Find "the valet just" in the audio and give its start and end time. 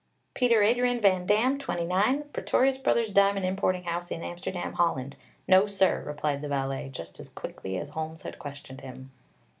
6.41-7.19